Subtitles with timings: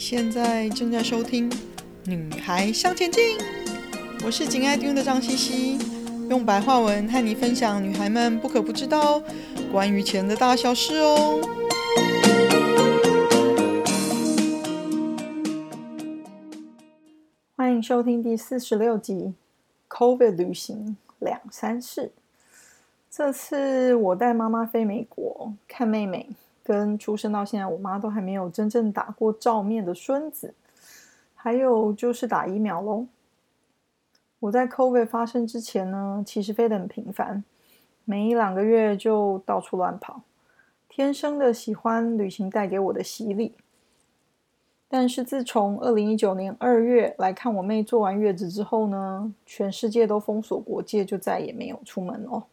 [0.00, 1.50] 现在正在收听
[2.06, 3.38] 《女孩向前进》，
[4.24, 5.78] 我是紧爱听的张茜茜，
[6.30, 9.22] 用白话文和你分享女孩们不可不知道
[9.70, 11.38] 关于钱的大小事哦。
[17.54, 19.34] 欢迎收听第四十六集
[19.94, 22.00] 《COVID 旅行两三事》。
[23.10, 26.30] 这次我带妈妈飞美国看妹妹。
[26.70, 30.54] 跟出生到现在，我妈都还没有真正打过照面的孙子，
[31.34, 33.08] 还有就是打疫苗喽。
[34.38, 37.42] 我在 COVID 发生之前呢，其实飞得很频繁，
[38.04, 40.22] 每一两个月就到处乱跑，
[40.88, 43.52] 天生的喜欢旅行带给我的洗礼。
[44.88, 52.44] 但是自从二零一九年二月来看我妹坐完月子之后呢，全世界都封锁国界，就再也没有出门哦。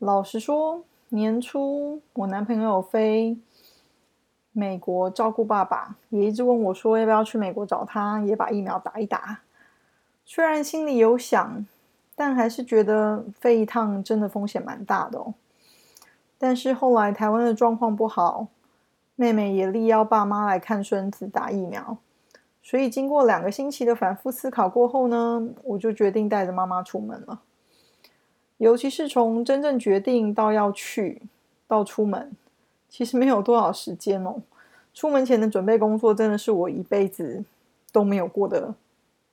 [0.00, 0.84] 老实说。
[1.12, 3.36] 年初，我男朋友飞
[4.52, 9.40] 美国照顾爸爸，也一直问我说要不要去美国找他，也把疫苗打一打。
[10.24, 11.66] 虽然心里有想，
[12.14, 15.34] 但还是觉得飞一趟真的风险蛮大的哦。
[16.38, 18.46] 但是后来台湾的状况不好，
[19.16, 21.98] 妹妹也力邀爸妈来看孙子打疫苗，
[22.62, 27.40] 所以经过两个星期的反复思考过后呢，我就决定带着妈妈出门了。
[28.60, 31.22] 尤其是从真正决定到要去
[31.66, 32.30] 到出门，
[32.90, 34.42] 其实没有多少时间哦。
[34.92, 37.42] 出门前的准备工作真的是我一辈子
[37.90, 38.74] 都没有过的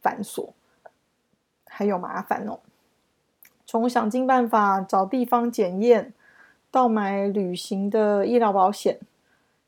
[0.00, 0.50] 繁琐，
[1.66, 2.60] 还有麻烦哦。
[3.66, 6.12] 从想尽办法找地方检验，
[6.70, 9.00] 到买旅行的医疗保险，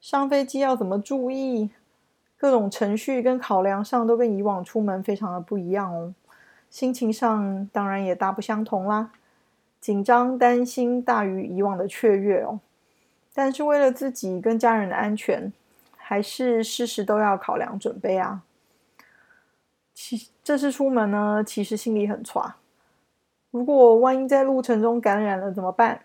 [0.00, 1.70] 上飞机要怎么注意，
[2.37, 6.15] 各种程序跟考量上都跟以往出门非常的不一样哦。
[6.70, 9.11] 心情上当然也大不相同啦。
[9.81, 12.61] 紧张担心大于以往的雀跃哦，
[13.33, 15.53] 但是为了自己跟家人的安全，
[15.97, 18.43] 还是事事都要考量准备啊。
[19.95, 22.55] 其这次出门呢，其实心里很挫。
[23.50, 26.03] 如果万一在路程中感染了怎么办？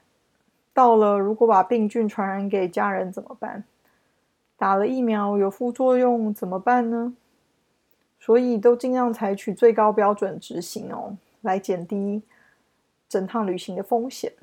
[0.74, 3.64] 到了如果把病菌传染给家人怎么办？
[4.58, 7.16] 打了疫苗有副作用怎么办呢？
[8.20, 12.22] 所以都尽量采取最高标准执行哦，来减低。
[13.14, 14.34] 整趟旅行的风险。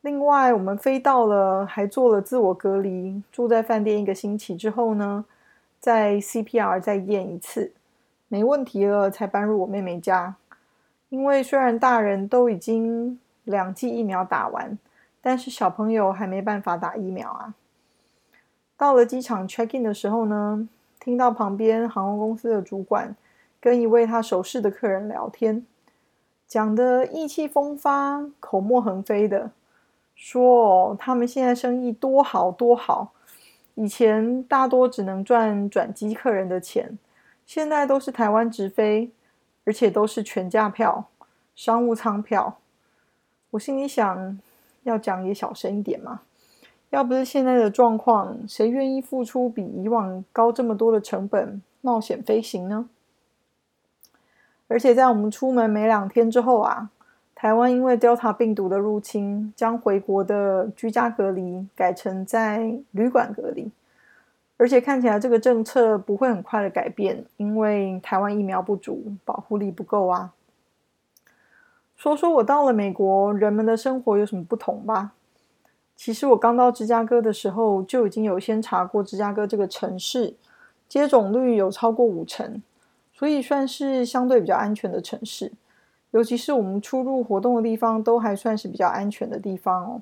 [0.00, 5.24] 另外，我们飞到了，还做了自我隔离，住在饭店一个星期之后呢，
[5.78, 7.70] 在 CPR 再验一次，
[8.26, 10.34] 没问题了才搬入我妹妹家。
[11.10, 14.76] 因为虽然大人都已经两剂疫苗打完，
[15.20, 17.54] 但是小朋友还没办法打疫苗啊。
[18.76, 23.14] 到了机场 check in 的时候呢，听到旁边航空公司的主管
[23.60, 25.64] 跟一位他熟识的客人聊天。
[26.50, 29.52] 讲的意气风发、口沫横飞的，
[30.16, 33.12] 说哦，他们现在生意多好多好，
[33.76, 36.98] 以前大多只能赚转机客人的钱，
[37.46, 39.12] 现在都是台湾直飞，
[39.64, 41.04] 而且都是全价票、
[41.54, 42.58] 商务舱票。
[43.52, 44.40] 我心里想，
[44.82, 46.22] 要讲也小声一点嘛，
[46.90, 52.88] 要不是现在的状况，谁愿意付出比以往高这么多的成本冒险飞行呢？
[54.70, 56.90] 而且在我们出门没两天之后啊，
[57.34, 63.72] 台湾因为 Delta 病毒的入侵，将回国的居家隔离改成在旅馆隔离。
[64.56, 70.32] 而且看起来这个政策不会很快的改变，因为台湾疫苗不足，保护力不够啊。
[71.96, 75.12] 说说我到了美国，人们的生活有什么不同吧？
[75.96, 80.34] 其实我刚到芝加哥的时候，就已经有先查过芝加哥这个城市，
[80.88, 82.62] 接种率有超过五成。
[83.20, 85.52] 所以算是相对比较安全的城市，
[86.12, 90.00] 尤其是我们出入活动的地方都还算是比较安全的地方哦。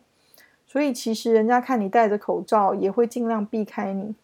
[0.68, 4.14] 所以其实人家看你戴着口罩，也会尽量避开你，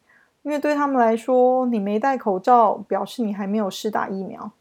[0.45, 4.53] 因为对他们来说，你没戴口罩表示你还没有施打疫苗。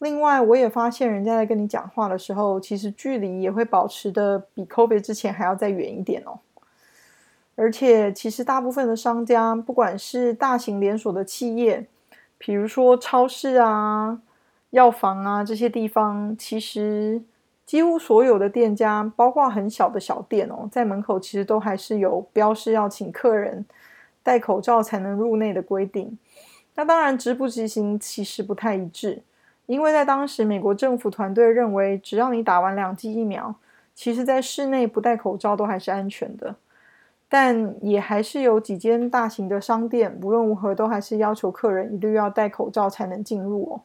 [0.00, 6.38] 另外，我也发现人家在跟你讲话的时候，其实距离也会保持的比 COVID 之前还要再远一点哦。
[7.56, 11.86] 而且，其实大部分的商家，不管是大型连锁的企业，
[12.44, 14.20] 比如说超市啊、
[14.68, 17.22] 药房啊这些地方，其实
[17.64, 23.64] 几乎所有的店家，包括很小的小店哦，在门口其实都还是有标示要请客人
[24.22, 26.18] 戴口罩才能入内的规定。
[26.74, 29.22] 那当然执不执行其实不太一致，
[29.64, 33.54] 因为在当时美国政府团队认为，只要你打完两剂疫苗，
[33.94, 36.54] 其实在室内不戴口罩都还是安全的。
[37.34, 43.80] 但也还是有几间大型的商店，无论如何都还是要求客人一律要戴口罩才能进入哦。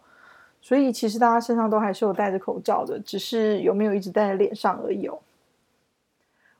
[0.61, 5.17] 所以其实大家身上都还是有戴着口罩的，只是有没有一直戴在脸上而已哦。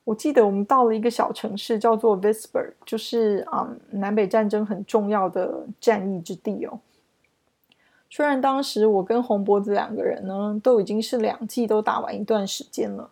[0.04, 6.80] 我记得我们到了一个小城市，叫做 Vicksburg，就是嗯南北战争很重要的战役之地哦。
[8.10, 13.12] 虽然当时我跟红脖子两个人呢，都已经是两季都打完一段时间了，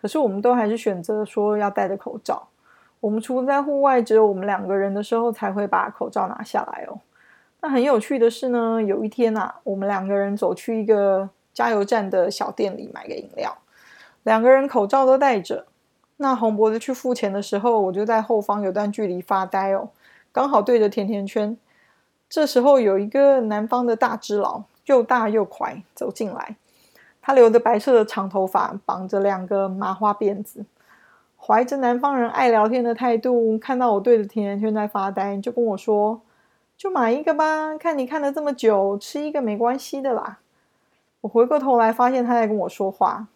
[0.00, 2.46] 可是我们都还是选择说要戴着口罩。
[3.06, 6.98] 我们除了在户外只有我们两个人的时候，才会把口罩拿下来哦。
[7.60, 13.56] 那很有趣的是呢，有一天啊，我们两个人走去一个加油站的小店里买个饮料，
[14.24, 15.66] 两个人口罩都戴着。
[16.16, 19.90] 那红脖子去付钱的时候，我就在后方有段距离发呆哦，
[20.32, 21.56] 刚好对着甜甜圈。
[22.28, 26.56] 这时候有一个南方的大只佬，又大又快走进来，
[27.22, 30.64] 他留着白色的长头发，绑着两个麻花辫子，
[31.46, 36.20] 怀着南方人爱聊天的态度，看到我对着甜甜圈在发呆，就跟我说
[36.76, 40.40] ：“就买一个吧，看你看了这么久，吃一个没关系的啦。”
[41.22, 43.28] 我回过头来发现他在跟我说话。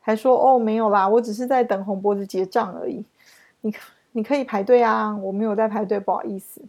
[0.00, 3.04] 还说哦，没有啦，我只是在等红脖子结账而已。
[3.60, 3.74] 你
[4.12, 6.62] 你可以排队啊，我没有在排队，不好意思。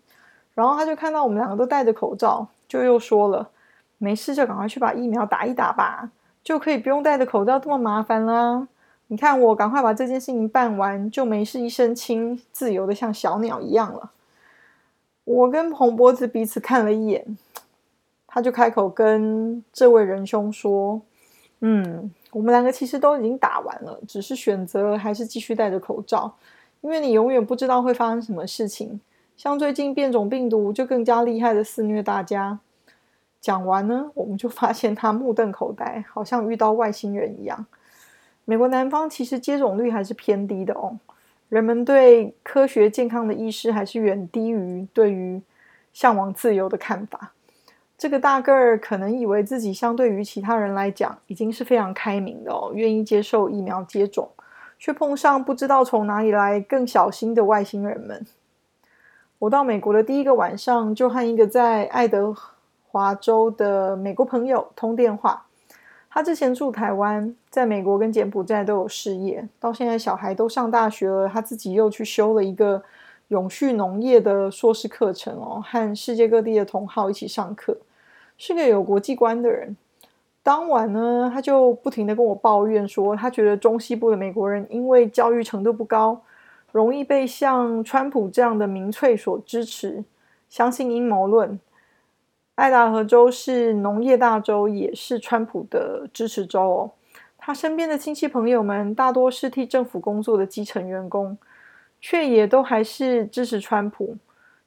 [0.54, 3.50] 然后他就看到我们两个都戴着口罩，就又说了，
[3.98, 6.12] 没事就赶快去把疫苗打一打吧，
[6.44, 8.68] 就可以不用戴着口罩这么麻烦啦。
[9.09, 14.11] 你看我赶快把这件事情办完，就没事一身轻，自由的像小鸟一样了。
[15.25, 17.38] 我跟红脖子彼此看了一眼，
[18.25, 21.01] 他就开口跟这位仁兄说，
[21.59, 22.11] 嗯。
[22.31, 26.31] 我们两个其实都已经打完了，只是选择还是继续戴着口罩，
[26.81, 29.01] 因为你永远不知道会发生什么事情。
[29.35, 32.59] 像最近变种病毒就更加厉害的肆虐大家。
[33.41, 37.65] 讲完呢，我们就发现他目瞪口呆，好像遇到外星人一样。
[38.50, 40.98] 美国南方其实接种率还是偏低的哦，
[41.50, 45.40] 人们对科学健康的意识还是远低于对于
[45.94, 47.34] 向往自由的看法。
[47.96, 54.28] 这个大个儿可能以为自己相对于其他人来讲已经是非常开明的哦，愿意接受疫苗接种，
[54.80, 58.25] 却碰上不知道从哪里来更小心的外星人们。
[59.38, 62.36] 我到美国的第一个晚上，就和一个在爱德
[62.88, 65.45] 华州的美国朋友通电话。
[66.11, 72.81] 他之前住台湾，在美国跟柬埔寨都有事业，到现在小孩都上大学了，他自己又去修了一个
[73.27, 77.77] 永续农业的硕士课程哦，和世界各地的同好一起上课。
[78.38, 79.77] 是个有国际观的人。
[80.41, 86.19] 当晚呢，他就不停地跟我抱怨说，他觉得中西部的美国人因为教育程度不高，
[86.71, 90.03] 容易被像川普这样的民粹所支持，
[90.50, 91.59] 相信阴谋论。
[92.59, 96.91] 爱达荷州是农业大州，也是川普的支持州哦。
[97.38, 101.38] 他身边的亲戚朋友们大多是替政府工作的基层员工，
[102.01, 104.17] 却也都还是支持川普，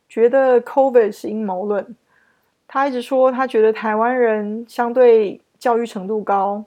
[0.08, 1.94] 觉得 COVID 是阴谋论。
[2.66, 6.64] 他一直说，他觉得台湾人相对教育程度高，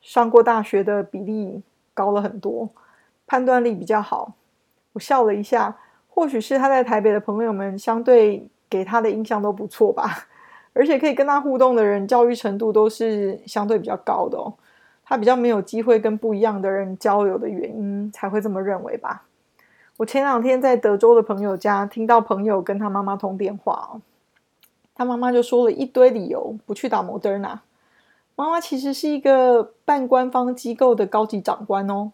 [0.00, 2.70] 上过大学的比例高了很多，
[3.26, 4.32] 判断力比较好。
[4.94, 5.76] 我笑了一下，
[6.08, 10.28] 或许是他在台北的朋友们相对给他的印象都不错吧，
[10.72, 14.54] 而且可以跟他互动的人教育程度都是相对比较高的哦。
[15.04, 19.24] 他比较没有机会跟不一样的人交流的原因，才会这么认为吧。
[19.98, 24.00] 我前两天在德州的朋友家听到朋友跟他妈妈通电话哦。
[24.94, 27.58] 他妈妈就说了一堆理由不去打 Moderna。
[28.34, 32.12] 妈妈其实是一个半官方机构的高级长官哦，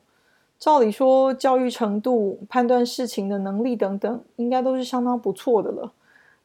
[0.58, 5.92] 照理说教育程度、判断事情的能力等等，应该都是相当不错的了，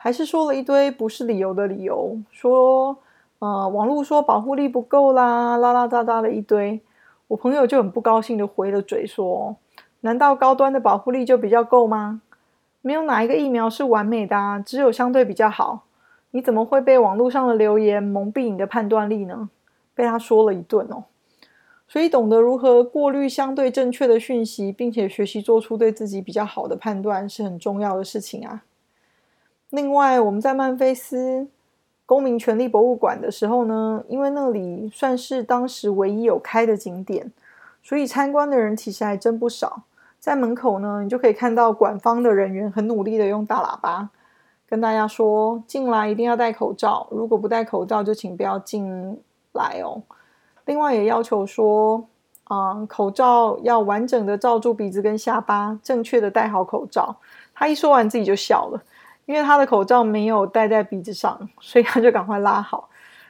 [0.04, 2.98] 还是说了一堆不是理由的理由，说
[3.40, 6.82] 呃网络说保护力不够啦，拉拉杂杂的一堆。
[7.30, 9.56] 我朋友就很不高兴的回了嘴说
[10.04, 12.22] ：“难道高端的保护力就比较够吗？
[12.82, 15.86] 没有哪一个疫苗是完美的啊，只有相对比较好。”
[16.32, 19.50] 你怎么会被网络上的留言蒙蔽你的判断力呢？
[19.96, 21.06] 被他说了一顿哦。
[21.88, 28.64] 所以懂得如何过滤相对正确的讯息，并且学习做出对自己比较好的判断，是很重要的事情啊。
[29.74, 31.48] 另外，我们在曼菲斯
[32.06, 37.32] 公民权利博物馆的时候呢，因为那里算是当时唯一有开的景点，
[37.82, 39.82] 所以参观的人其实还真不少。
[40.20, 44.12] 在门口呢，你就可以看到馆方的人员很努力的用大喇叭。
[44.70, 49.20] 跟大家说，进来一定要戴口罩，如果不戴口罩，就请不要进
[49.54, 50.04] 来哦。
[50.66, 52.06] 另外也要求说，
[52.44, 57.16] 啊、口罩要完整的罩住鼻子跟下巴，正确的戴好口罩。
[57.56, 58.84] 他一说完自己就笑了，
[59.26, 62.90] 因为他的口罩没有戴在鼻子上，所以他就赶快拉好，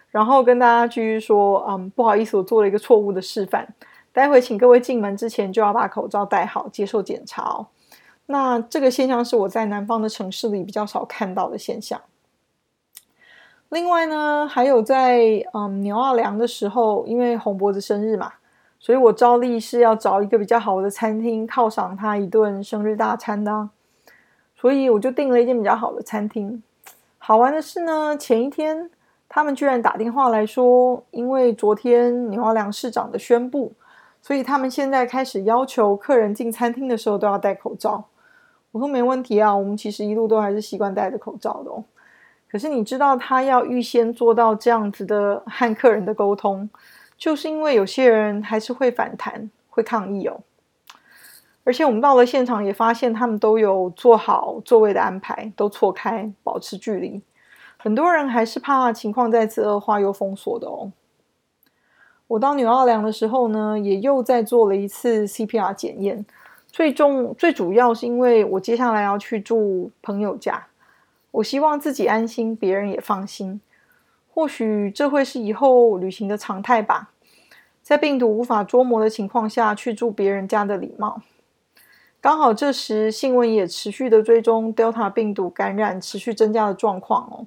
[0.09, 3.67] 然后跟大家继续说，嗯，不好意思，我做了一个错误的示范，
[4.11, 7.67] 待会请各位进门之前就要把口罩戴好，接受检查哦。
[8.25, 12.01] 那这个现象是我在南方的城市里比较少看到的现象。
[13.69, 18.33] 另外呢，还有在嗯牛二良的时候，因为红脖子生日嘛，
[18.79, 23.69] 所以我照例是要找一个比较好的餐厅犒赏他一顿生日大餐的。
[24.63, 26.63] 所以我就订了一间比较好的餐厅。
[27.17, 28.89] 好玩的是呢，前一天
[29.27, 33.73] 他们居然打电话来说，因为昨天纽奥良市长的宣布，
[34.21, 38.05] 所以他们现在开始要求客人进餐厅的时候都要戴口罩。
[38.71, 41.83] 我说没问题啊，我们其实一路都还是习惯戴着口罩的哦。
[42.49, 46.69] 可是你知道他要预先做到这样子的和客人的沟通，
[47.17, 50.39] 就是因为有些人还是会反弹、会抗议哦。
[51.65, 57.21] 而且我们到了现场也发现，他们都有做好座位的安排，都错开，保持距离。
[57.77, 60.91] 很多人还是怕情况再次恶化又封锁的哦。
[62.27, 66.25] 我到纽奥良的时候呢，也又再做了一次 CPR 检验。
[66.67, 70.65] 最重最主要是因为我接下来要去住朋友家，
[71.31, 73.61] 我希望自己安心，别人也放心。
[74.33, 77.11] 或许这会是以后旅行的常态吧，
[77.83, 81.21] 在病毒无法捉摸的情况下去住别人家的礼貌。
[82.23, 87.45] 刚好这时新闻也持续的追踪 Delta 病毒感染持续增加的状况哦，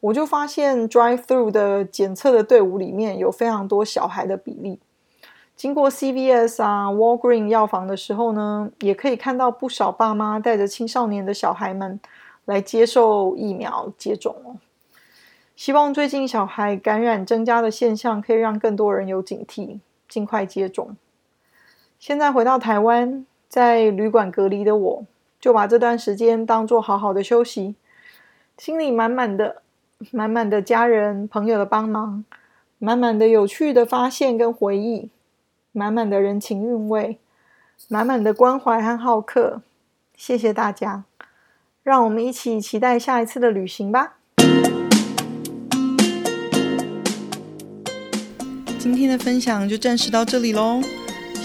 [0.00, 4.80] 我就发现 Drive Through 的检测的队伍里面有非常多小孩的比例。
[5.54, 12.00] 经过 CVS 啊 Walgreen 药房的时候呢，也可以看到不少爸妈带着青少年的小孩们
[12.46, 14.56] 来接受疫苗接种哦。
[15.54, 20.96] 希望最近小孩感染增加的现象可以让更多人有警惕，尽快接种。
[21.98, 23.26] 现在回到台湾。
[23.48, 25.04] 在旅馆隔离的我，
[25.40, 27.74] 就把这段时间当作好好的休息，
[28.58, 29.62] 心里满满的、
[30.10, 32.24] 满满的家人朋友的帮忙，
[32.78, 35.10] 满满的有趣的发现跟回忆，
[35.72, 37.18] 满满的人情韵味，
[37.88, 39.62] 满满的关怀和好客。
[40.16, 41.04] 谢谢大家，
[41.82, 44.14] 让我们一起期待下一次的旅行吧。
[48.78, 50.80] 今天的分享就暂时到这里喽。